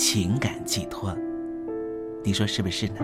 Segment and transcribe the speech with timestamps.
[0.00, 1.12] 情感寄托，
[2.22, 3.00] 你说是不是呢？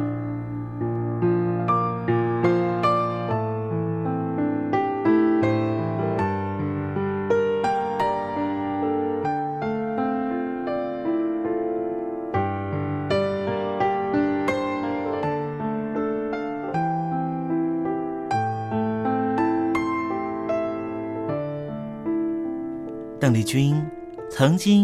[23.18, 23.84] 邓丽君。
[24.30, 24.83] 曾经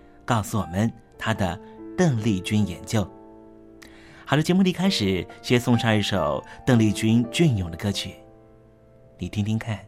[0.25, 1.59] 告诉我们他的
[1.97, 3.09] 邓丽君研究。
[4.25, 8.15] 好了，节目的开始，先送上一首邓丽君隽永的歌曲，
[9.17, 9.79] 你听听看，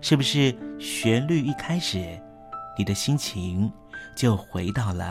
[0.00, 1.98] 是不是旋律一开始，
[2.78, 3.70] 你的心情
[4.16, 5.10] 就回到了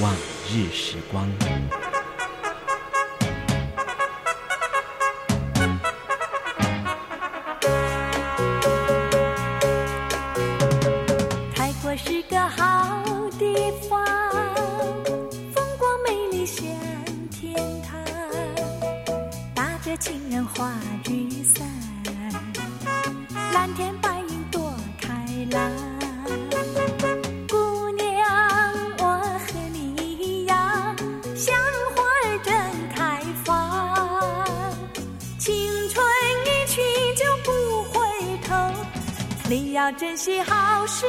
[0.00, 0.14] 往
[0.48, 1.28] 日时光？
[39.50, 41.04] 你要珍惜好时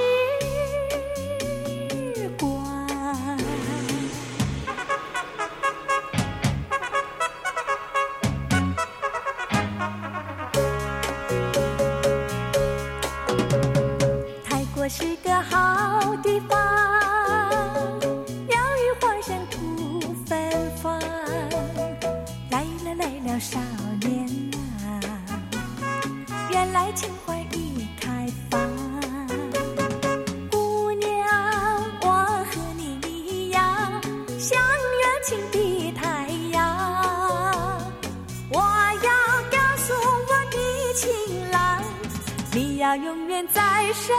[43.93, 44.13] 身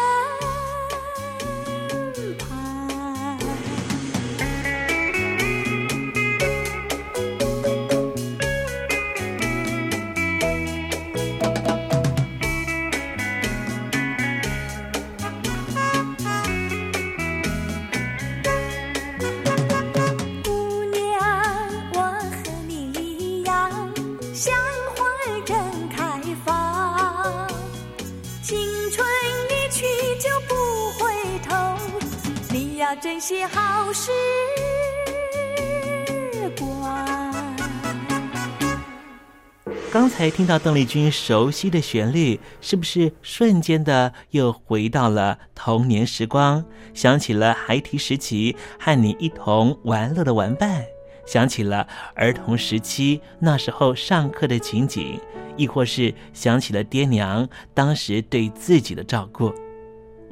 [2.36, 2.61] 旁。
[33.22, 34.10] 你要珍惜好时
[36.58, 37.32] 光。
[39.92, 46.64] 刚才听到邓丽君熟悉的旋律，是不是瞬间的又回到了童年时光？
[46.94, 50.82] 想起了孩提时期和你一同玩乐的玩伴，
[51.24, 55.20] 想起了儿童时期那时候上课的情景，
[55.56, 59.54] 亦或是想起了爹娘当时对自己的照顾。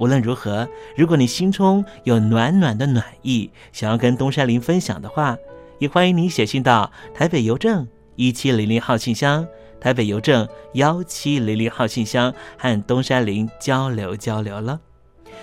[0.00, 0.66] 无论如何，
[0.96, 5.36] 如果你心中有暖暖的暖意，想要跟东山林分享的话，
[5.78, 7.86] 也欢迎你写信到台北邮政。
[8.16, 9.46] 一七零零号信箱，
[9.78, 14.80] 台北邮政幺七零零号信箱，和东山林交流交流了。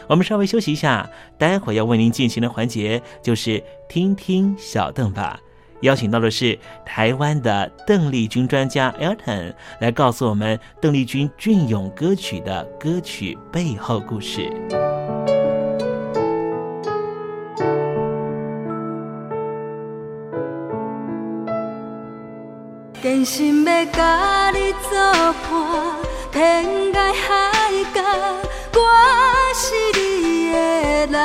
[0.08, 5.40] 我们稍微休息一下，待会要为您进行的环节就是听听小邓吧。
[5.82, 14.52] 邀请到的是台湾的邓丽君专家 Elton 来告诉我们邓丽君隽永歌曲的歌曲背后故事。
[23.00, 25.00] 真心要甲你作
[25.50, 25.96] 伴，
[26.34, 27.32] 天涯海
[27.94, 28.02] 角，
[28.74, 28.80] 我
[29.56, 30.58] 是你的
[31.08, 31.18] 人。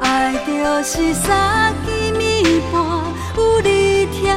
[0.00, 0.52] 爱就
[0.84, 2.78] 是三更暝半，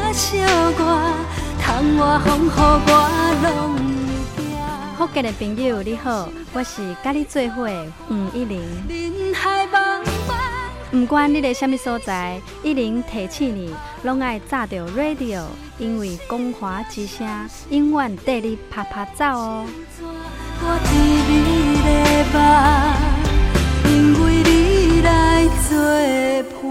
[0.02, 0.40] 有你疼惜
[0.78, 0.82] 我，
[1.62, 2.92] 窗外风雨我
[3.44, 4.46] 拢会惊。
[4.98, 8.60] 福建的朋友你好，我是甲你做伙的黄一玲。
[8.90, 10.34] 人海茫茫。
[10.92, 15.44] 不管你在什么所在，一零提醒你，拢爱炸着 radio，
[15.78, 17.26] 因为光华之声
[17.70, 19.66] 永远带你啪啪走哦。
[20.64, 20.92] 我伫
[21.30, 21.34] 你
[21.86, 21.90] 的
[22.34, 22.40] 梦，
[23.90, 23.92] 因
[24.22, 25.78] 为你来作
[26.62, 26.71] 伴。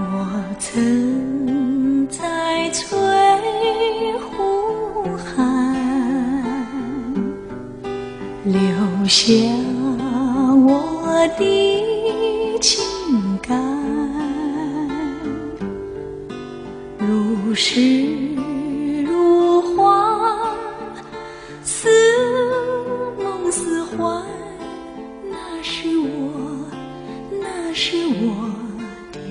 [0.00, 0.04] 我
[0.60, 2.86] 曾在翠
[4.20, 5.34] 湖畔
[8.44, 8.60] 留
[9.06, 9.24] 下
[10.54, 11.42] 我的
[12.60, 12.80] 情
[13.42, 13.60] 感，
[16.98, 18.37] 如诗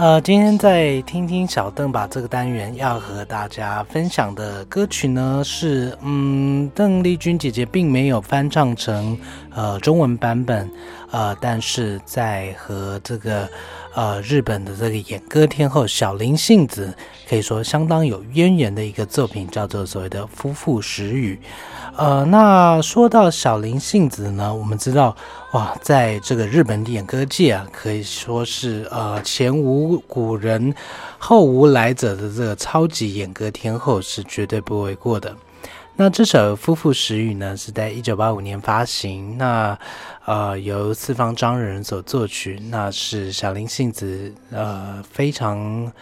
[0.00, 9.14] 呃，今天在听听小邓把这个单元要和大家分享的歌曲呢，是嗯，邓丽君姐姐并没有翻唱成
[9.54, 10.66] 呃中文版本，
[11.10, 13.46] 呃，但是在和这个
[13.94, 16.94] 呃日本的这个演歌天后小林幸子
[17.28, 21.38] 可以说相当有渊源的一个作品，叫做所谓的夫妇时雨。
[21.96, 25.14] 呃，那说到小林幸子呢，我们知道，
[25.52, 30.74] 哇，在这个日本演歌界啊，可以说是呃前无古人
[31.18, 35.34] 后无来者的这个超级演歌天后是绝对不为过的。
[36.02, 39.78] 那这首《夫妇时雨》呢，是在一九八五年发行，那
[40.24, 45.92] 呃由四方张人所作曲，那是小林幸子呃非常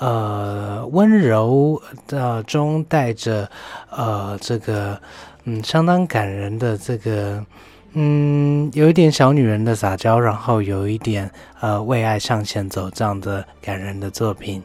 [0.00, 3.48] 呃温柔的中带着
[3.90, 5.00] 呃这个。
[5.44, 7.44] 嗯，相当感人的这个，
[7.92, 11.30] 嗯，有一点小女人的撒娇，然后有一点
[11.60, 14.60] 呃为爱向前走这样的感人的作品。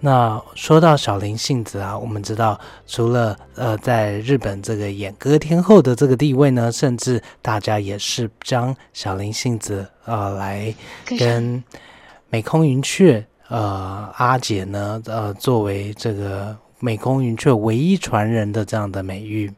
[0.00, 10.74] 那说到小林幸子啊，我们知道，除了呃在日本这个演歌天后的这个地位呢，甚至大家也是将小林幸子呃来
[11.18, 11.62] 跟
[12.30, 19.52] 美空云雀呃阿姐呢呃作为这个美空云雀唯一传人的这样的美誉。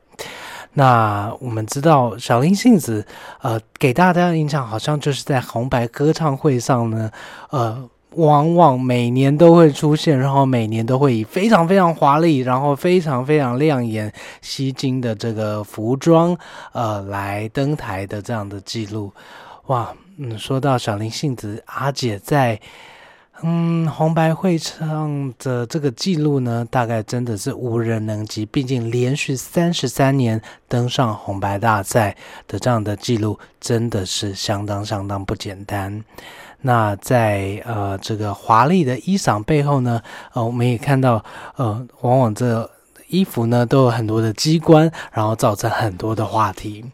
[0.74, 3.06] 那我们知道小林幸子，
[3.42, 7.10] 呃，给大家的印象好像就是在红白歌唱会上呢，
[7.50, 16.36] 呃，往往每年都会出现，然后每年都会以非常非常华丽，然后非常非常亮眼、吸睛的这个服装，
[16.72, 19.12] 呃，来登台的这样的记录。
[19.66, 22.60] 哇，嗯，说到小林幸子阿姐在。
[23.44, 28.46] 嗯，红白会唱的这个记录呢，大概真的是无人能及。
[28.46, 32.16] 毕竟连续三十三年登上红白大赛
[32.46, 36.04] 的这样的记录，真的是相当相当不简单。
[36.62, 40.00] 那在呃这个华丽的衣裳背后呢，
[40.32, 41.24] 呃，我们也看到，
[41.56, 42.70] 呃，往往这
[43.08, 46.84] 衣服呢都有很多的机关，然后造成很多的话题。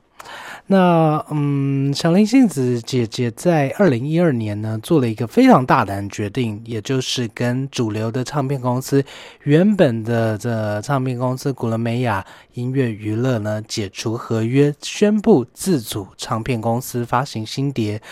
[0.70, 9.02] 那嗯，小林幸子姐姐在二零一二年呢，做了一个非常大胆的决定，也就是跟主流的唱片公司，
[9.44, 12.22] 原本的这唱片公司古伦美亚
[12.52, 18.02] 音乐娱乐呢，解除合约，宣布自主唱片公司发行新碟。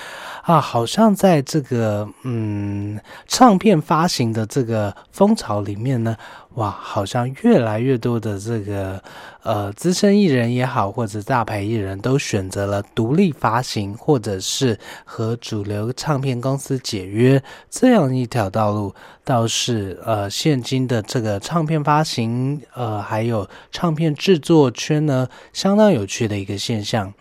[0.42, 2.98] 啊，好像在这个嗯，
[3.28, 6.16] 唱片发行的这个风潮里面呢。
[6.56, 9.02] 哇，好像越来越多的这个
[9.42, 27.12] 呃资深艺人也好，或者大牌艺人都选择了独立发行，或者是和主流唱片公司解约这样一条道路，倒是呃现今的这个唱片发行呃还有唱片制作圈呢相当有趣的一个现象。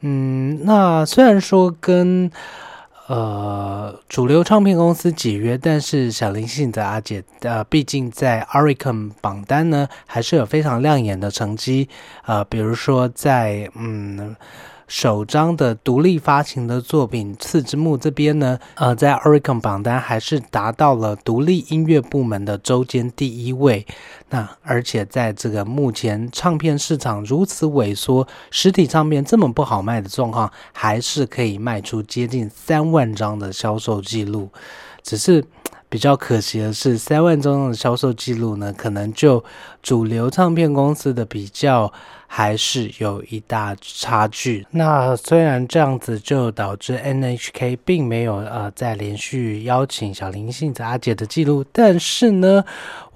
[0.00, 2.28] 嗯，那虽然说跟
[3.08, 11.88] 呃，主流唱片公司解约，但是小林幸子阿姐，呃，毕竟在 Aricon 榜单呢，还是有非常亮眼的成绩。
[12.24, 14.36] 呃，比如说在嗯。
[14.86, 23.86] 首张的独立发行的作品《次之木》这边呢，呃，在 Oricon 榜单还是达到了独立音乐部门的周间第一位。
[24.30, 34.50] 那而且在这个目前唱片市场如此萎缩，实体唱片这么不好卖的状况，还是可以卖出接近三万张的销售记录。
[35.02, 35.44] 只是
[35.92, 39.44] 比较可惜的是，三万张的销售记录呢，可能就
[39.82, 41.92] 主流唱片公司的比较。
[42.34, 44.66] 还是有一大差距。
[44.70, 52.64] 那虽然这样子，就导致 NHK 并没有呃再连续邀请小林幸子阿姐的记录，但是呢，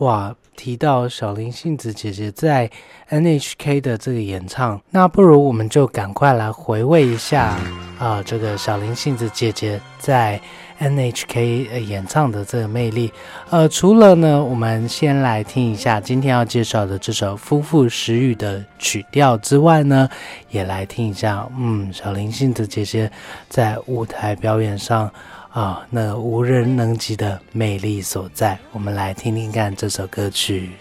[0.01, 2.71] 哇，提到小林幸子姐姐在
[3.09, 7.57] NHK 的这个演唱，那不如我们就赶快来回味一下
[7.99, 10.39] 啊，这个小林幸子姐姐在。
[10.81, 13.13] NHK 演唱的这个魅力，
[13.51, 20.09] 呃，除了呢，我们先来听一下今天要介绍的这首《夫妇时雨》的曲调之外呢，
[20.51, 23.11] 也来听一下，嗯，小林幸子姐姐
[23.49, 25.11] 在舞台表演上
[25.51, 28.59] 啊，那无人能及的魅力所在。
[28.73, 30.73] 我们来听听看这首歌曲。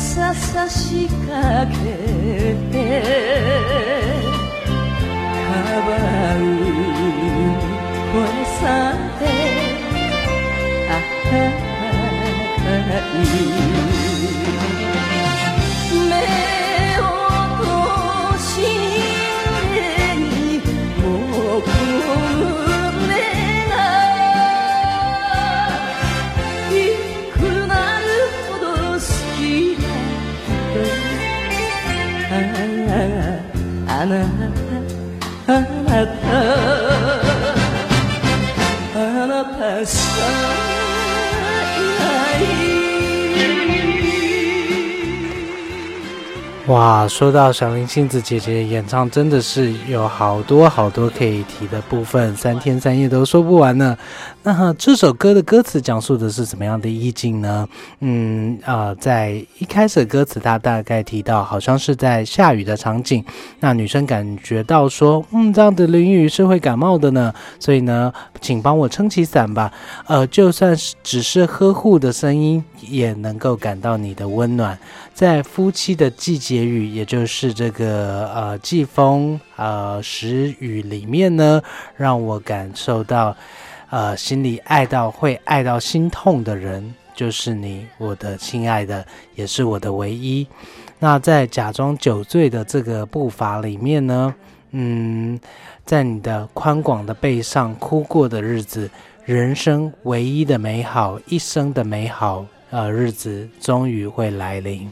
[0.00, 0.34] さ
[0.68, 1.74] しかけ
[2.72, 2.76] て
[5.44, 5.52] か
[5.86, 5.88] わ
[6.36, 6.40] う
[8.12, 8.16] 声
[8.46, 9.22] さて
[10.88, 11.32] あった
[12.64, 12.96] か
[13.86, 13.89] い。
[33.86, 34.14] 안아
[35.46, 36.26] 안 아파
[38.94, 40.89] 안 아파서
[46.70, 53.98] 哇，说到小林幸子姐姐演唱，真的是有好多好多可以提的部分，三天三夜都说不完呢。
[54.44, 57.68] 那这首歌的歌词讲述的是怎么样的意境呢？
[57.98, 63.24] 嗯啊，在一开始歌词，它大概提到好像是在下雨的场景，
[63.58, 69.72] 那女生感觉到说，嗯，这样的淋雨是会感冒的呢，所以呢，请帮我撑起伞吧。
[70.06, 74.78] 呃，就算是只是呵护的声音，也能够感到你的温暖。
[75.14, 81.62] 在夫妻的季节雨，也就是这个呃季风呃时雨里面呢，
[81.96, 83.36] 让我感受到。
[83.92, 90.46] 呃，心里爱到会爱到心痛的人，就是你，我的亲爱的，也是我的唯一。
[91.00, 94.32] 那在假装酒醉的这个步伐里面呢，
[94.70, 95.40] 嗯，
[95.84, 98.88] 在你的宽广的背上哭过的日子，
[99.24, 104.90] 人生唯一的美好，一生的美好，呃，日子终于会来临。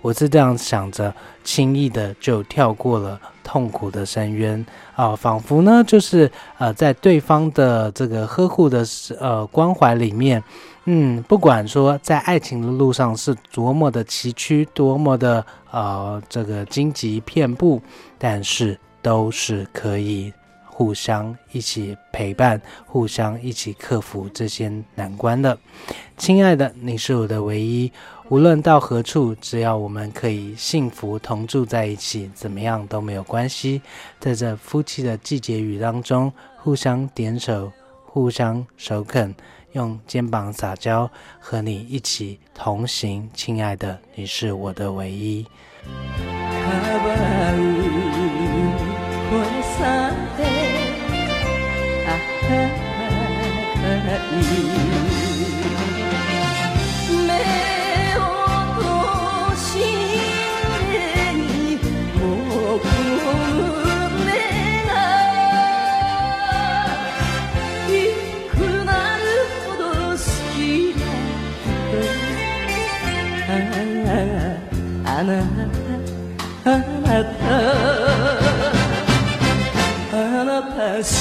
[0.00, 1.12] 我是这样想着，
[1.42, 8.84] 轻易的就跳过了痛苦的深渊啊，仿佛呢，就是呃，在对方的这个呵护的
[9.18, 10.42] 呃关怀里面，
[10.84, 17.82] 嗯，不管说在爱情的路上是多么的崎岖，多么的呃这个荆棘遍布，
[18.18, 20.32] 但是都是可以
[20.64, 25.58] 互相一起陪伴，互相一起克服这些难关的。
[26.16, 27.92] 亲爱的，你是我的唯一。
[28.28, 33.80] 无论到何处，只要我们可以幸福同住在一起，怎么样都没有关系。
[34.18, 37.70] 在这夫妻的季节雨当中，互相点手，
[38.04, 39.32] 互相首肯，
[39.72, 43.28] 用肩膀撒娇，和你一起同行。
[43.32, 45.46] 亲爱的，你是我的唯一。
[77.15, 77.31] たあなた
[80.13, 81.15] あなたさ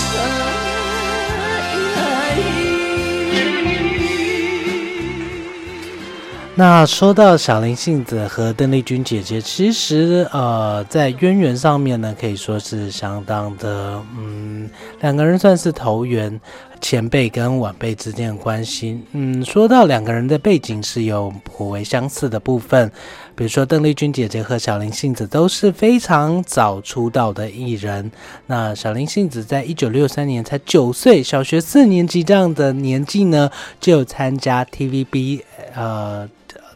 [6.56, 14.68] 那说到小林幸子和邓丽君姐姐，其实呃，在渊源上面呢，可以说是相当的，嗯，
[15.00, 16.38] 两个人算是投缘。
[16.87, 22.91] 前辈跟晚辈之间的关系，嗯，说到两个人的背景是有颇为相似的部分，
[23.35, 28.11] 比如说邓丽君姐姐和小林幸子都是非常早出道的艺人。
[28.45, 35.41] 那小林幸子在一九六三年才九岁，小学四年级这样的年纪呢，就参加 TVB，
[35.73, 36.29] 呃，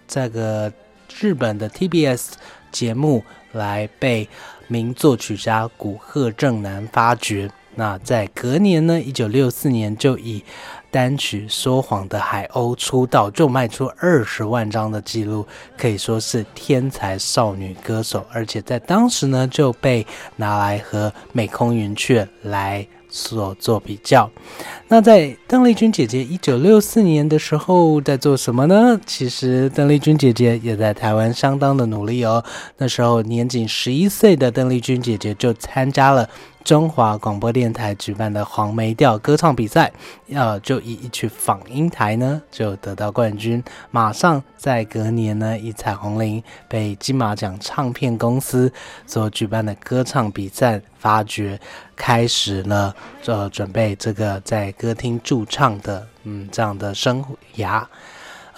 [0.07, 0.73] 这个
[1.19, 2.29] 日本的 TBS
[2.71, 4.27] 节目，来被
[4.67, 7.51] 名作曲家古贺正男发掘。
[7.79, 10.43] 那在隔年呢，一九六四年就以
[10.91, 18.25] 单曲《说谎的海鸥》出道，就卖出二十万张的记录，可以说是天才少女歌手。
[18.33, 24.29] 而且在当时呢，就被拿来和美空云雀来所做比较。
[24.89, 28.99] 那在邓丽君姐姐一九六四年的时候在做什么呢？
[29.05, 32.43] 其实邓丽君姐姐也在台湾相当的努力哦。
[32.77, 36.29] 那时候年仅十一岁的邓丽君姐姐就参加了。
[36.63, 39.91] 中华广播电台举办的黄梅调歌唱比赛，
[40.31, 43.63] 呃，就以一曲《访英台》呢就得到冠军。
[43.89, 48.71] 马上在隔年呢，以《彩虹铃》被金马奖唱片公司
[49.07, 51.59] 所举办的歌唱比赛发掘，
[51.95, 52.93] 开始了
[53.25, 57.23] 呃准备这个在歌厅驻唱的嗯这样的生
[57.55, 57.83] 涯。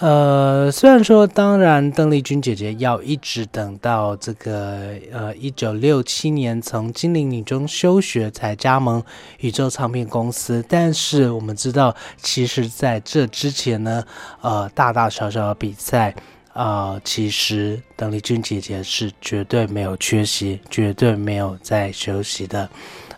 [0.02, 9.00] 呃，虽然说，当然，邓丽君姐姐要一直等到这个呃一九六七年从金陵女中休学才加盟
[9.38, 14.04] 宇宙唱片公司，但是我们知道，其实在这之前呢，
[14.40, 16.12] 呃，大大小小的比赛，
[16.52, 22.68] 呃，其实邓丽君姐姐是绝对没有缺席，绝对没有在休息的，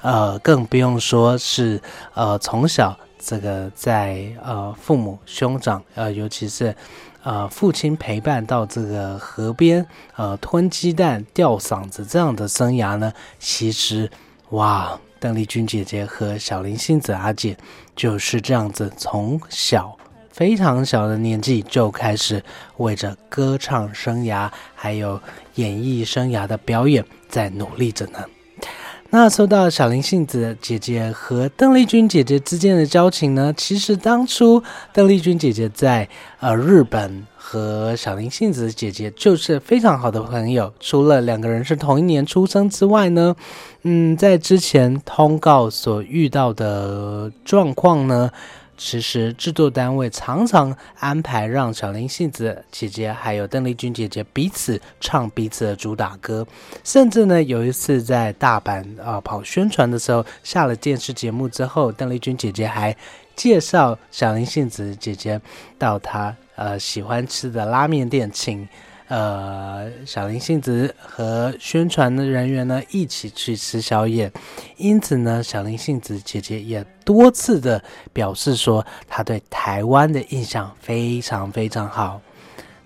[0.03, 1.81] 呃，更不用说是
[2.13, 2.95] 呃从小。
[3.25, 6.77] 这个在呃父母兄长呃尤其是
[7.23, 9.85] 呃父亲陪伴到这个河边
[10.17, 14.11] 呃吞鸡蛋吊嗓子这样的生涯呢，其实
[14.51, 17.57] 哇，邓丽君姐姐和小林幸子阿姐
[17.97, 19.97] 就是这样子，从小
[20.31, 22.43] 非常小的年纪就开始
[22.77, 25.19] 为着歌唱生涯还有
[25.55, 28.19] 演艺生涯的表演在努力着呢。
[29.17, 33.55] 那说到小林杏子姐姐和邓丽君姐姐之间的交情呢？
[33.57, 34.61] 其实当初
[34.93, 36.09] 邓丽君姐姐在
[36.41, 40.75] 呃日本和小林杏子姐姐就是非常好的朋友。
[40.81, 43.37] 除了两个人是同一年出生之外呢，
[43.83, 48.29] 嗯，在之前通告所遇到的状况呢。
[48.77, 56.47] 其实制作单位常常安排让小林幸子姐姐还有邓丽君姐姐彼此唱彼此的主打歌，
[56.83, 62.97] 甚至呢有一次在大阪啊跑宣传的时候，下了电视节目之后，邓丽君姐姐还
[63.37, 65.41] 介绍小林幸子姐姐
[65.79, 68.69] 到她呃喜欢吃的拉面店请。
[69.09, 74.33] 呃，小林幸子和宣传的人员呢一起去吃宵夜，
[74.79, 77.83] 因此呢，小林幸子姐姐也多次的
[78.15, 82.19] 表示说，她对台湾的印象非常非常好。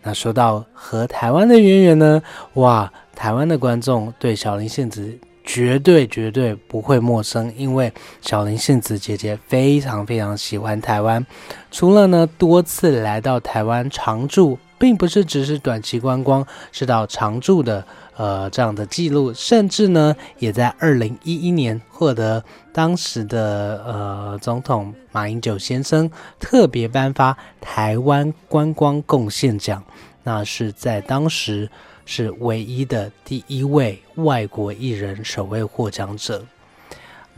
[0.02, 2.20] 那说到和台湾的渊源呢，
[2.54, 11.24] 哇，台湾的观众对小林幸子绝对绝对不会陌生，因为小林幸子姐姐非常非常喜欢台湾，
[11.70, 14.59] 除了呢多次来到台湾常住。
[14.78, 17.84] 并不是只是短期观光，是到常住的，
[18.16, 29.82] 呃，这样的记录，甚至呢，也在二零一一年获得当时的呃总统马英九先生特别颁发台湾观光贡献奖，
[30.22, 31.68] 那是在当时
[32.06, 36.44] 是唯一的第一位外国艺人首位获奖者。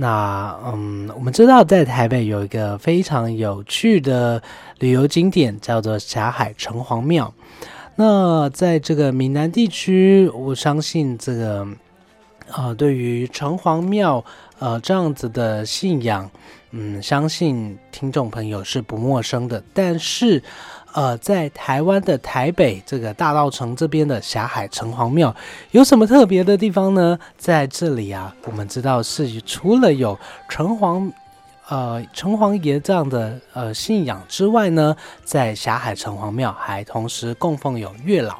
[0.00, 4.42] 那嗯，我们知道在台北有一个非常有趣的
[4.78, 7.30] 旅游景点，叫做霞海城隍庙。
[7.96, 11.66] 那在这个闽南地区，我相信这个
[12.50, 14.24] 呃，对于城隍庙
[14.58, 16.30] 呃这样子的信仰，
[16.70, 19.62] 嗯，相信听众朋友是不陌生的。
[19.74, 20.42] 但是。
[20.92, 25.34] 呃，在台湾的台北这个大道城这边的霞海城隍庙
[25.70, 27.18] 有什么特别的地方呢？
[27.38, 31.12] 在这里啊，我们知道是除了有城隍，
[31.68, 38.38] 呃，城隍爷这样的呃信仰之外呢，在霞海城隍庙还同时供奉有月老，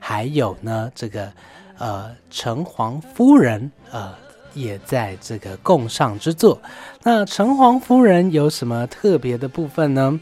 [0.00, 1.30] 还有呢这个
[1.78, 4.12] 呃城隍夫人呃
[4.54, 6.60] 也在这个供上之作。
[7.04, 10.18] 那城隍夫人有什么特别的部分呢？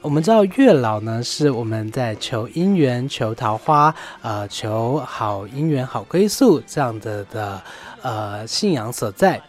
[0.00, 7.60] 我们知道月老呢，是我们在求姻缘、求桃花、呃，求好姻缘、好归宿这样子的
[8.02, 9.40] 呃信仰所在。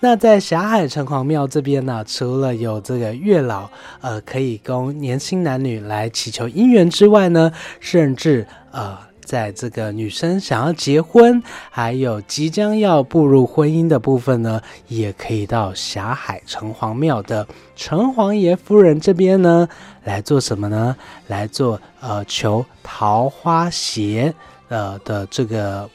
[0.00, 3.68] 那在霞海城隍庙这边呢，除了有这个月老，
[4.00, 9.09] 呃，可以供年轻男女来祈求姻缘之外呢，甚至呃。
[9.24, 19.68] 在这个女生想要结婚，还有即将要步入婚姻的部分呢，也可以到霞海城隍庙的城隍爷夫人这边呢
[20.04, 20.96] 来做什么呢？
[21.28, 24.34] 来做呃求桃花鞋
[24.68, 25.88] 呃的这个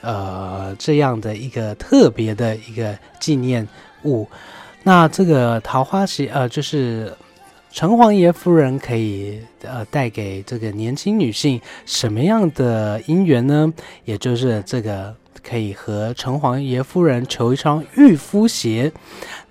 [0.00, 3.66] 呃这样的一个特别的一个纪念
[4.04, 4.28] 物。
[4.82, 7.12] 那这个桃花鞋呃就是。
[7.72, 13.72] 城隍爷夫人可以呃带给这个年轻女性什么样的姻缘呢？
[14.04, 18.92] 也就是这个可以和城隍爷夫人求一双御夫鞋，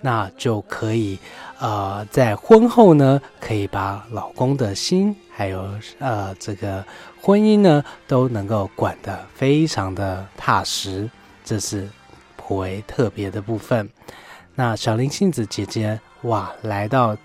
[0.02, 1.18] 那就可以
[1.58, 5.66] 呃在婚后呢可以把老公的心还有
[5.98, 6.84] 呃这个
[7.22, 11.08] 婚姻呢都能够管得非常的踏实，
[11.42, 11.88] 这是
[12.36, 13.88] 颇为特别的部分。
[14.54, 17.16] 那小林杏子姐姐哇来到。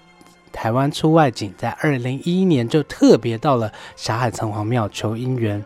[0.55, 5.63] 台湾出外景，在二零一一年就特别到了霞海城隍庙求姻缘。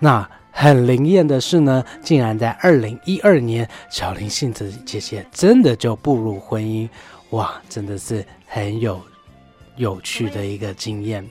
[0.00, 6.88] 那很灵验的是呢，竟然在二零一二年，小林幸子姐姐真的就步入婚姻，
[7.30, 9.00] 哇，真的是很有
[9.76, 11.24] 有趣的一个经验。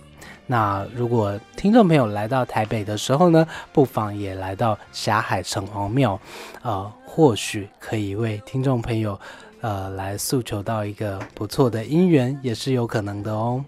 [0.48, 6.20] 那如果听众朋友来到台北的时候呢，不妨也来到霞海城隍庙，
[6.62, 9.20] 呃，或许可以为听众朋友，
[9.62, 13.64] 呃，来诉求到一个不错的姻缘，也是有可能的哦。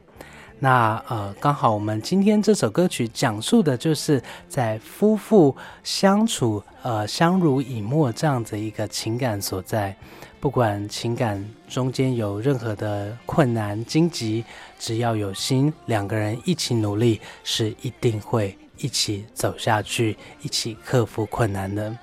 [0.60, 9.96] 那呃，刚好我们今天这首歌曲讲述的就是在夫妇相处，呃，相濡以沫这样子一个情感所在。
[10.40, 14.44] 不管情感中间有任何的困难荆棘，
[14.80, 21.96] 只要有心，两个人一起努力，是一定会一起走下去，一起克服困难的。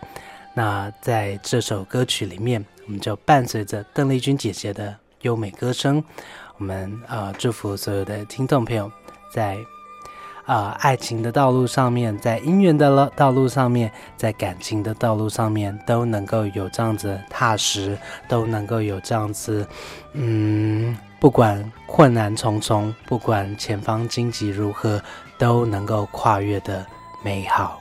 [0.54, 6.02] 那在这首歌曲里面，我们就伴随着邓丽君姐姐的优美歌声，
[6.58, 8.90] 我们呃祝福所有的听众朋友
[9.32, 9.56] 在。
[10.46, 19.64] 啊，爱情的道路上面，在姻缘的道路上面，在感情的道路上面，都能够有这样子踏实，都能够有这样子，
[20.14, 25.00] 嗯，不管困难重重，不管前方荆棘如何，
[25.38, 26.84] 都能够跨越的
[27.22, 27.79] 美好。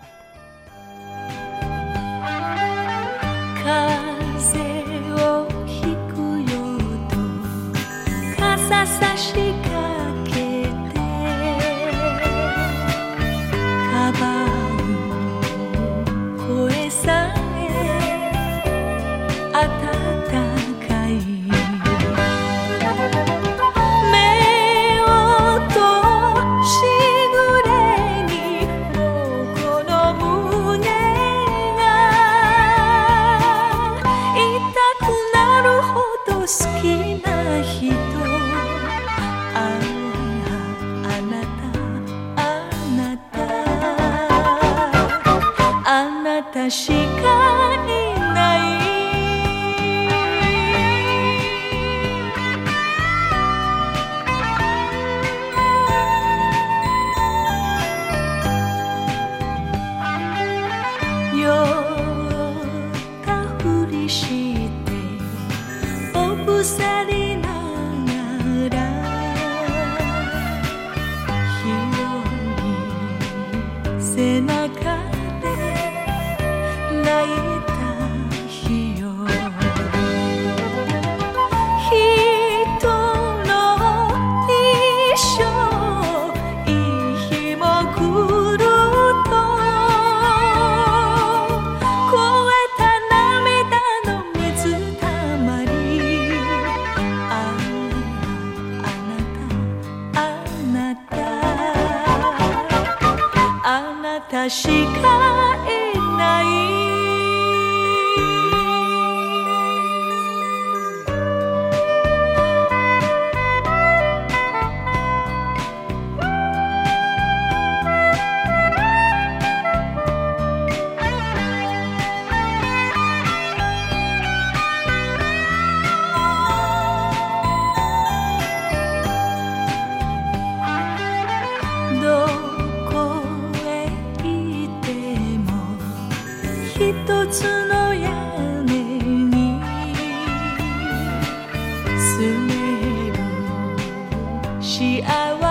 [142.19, 145.01] スメの幸
[145.41, 145.48] せ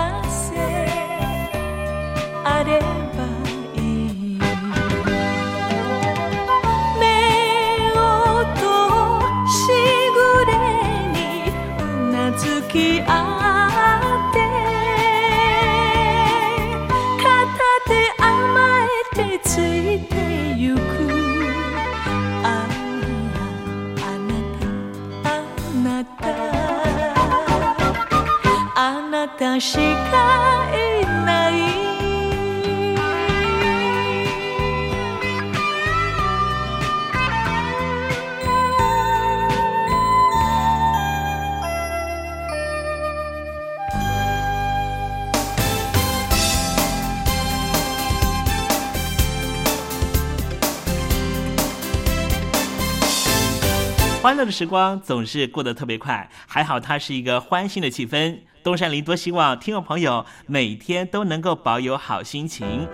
[54.21, 58.37] 欢乐的时光总是过得特别快，还好它是一个欢欣的气氛。
[58.69, 62.87] 东山林多希望听众朋友每天都能够保有好心情，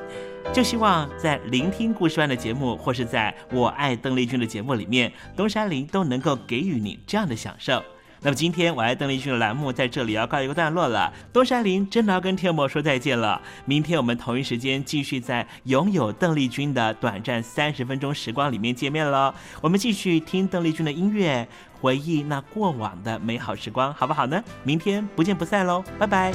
[0.53, 7.83] 就希望在聆听故事湾的节目，或是在我爱邓丽君的节目里面，东山林都能够给予你这样的享受。
[8.21, 11.13] 那么今天我爱邓丽君的栏目在这里要告一个段落了。
[11.31, 13.39] 东山林真的要跟天魔说再见了。
[13.65, 19.35] 明天我们同一时间继续在拥有邓丽君的短暂三十分钟时光里面见面了。
[19.61, 21.47] 我们继续听邓丽君的音乐，
[21.85, 24.43] 回忆那过往的美好时光，好不好呢？
[24.63, 26.33] 明天不见不散喽，拜拜。